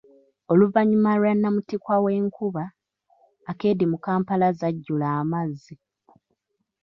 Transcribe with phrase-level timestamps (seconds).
[0.51, 2.63] Oluvannyuma lwa namuttikwa w'enkuba,
[3.49, 5.75] akeedi mu kampala zajjula amazzi.